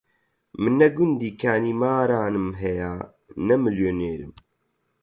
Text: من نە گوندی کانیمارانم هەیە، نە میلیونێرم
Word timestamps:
من 0.61 0.73
نە 0.79 0.87
گوندی 0.95 1.29
کانیمارانم 1.41 2.47
هەیە، 2.61 2.93
نە 3.47 3.55
میلیونێرم 3.63 4.33